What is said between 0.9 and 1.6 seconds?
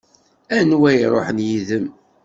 i iṛuḥen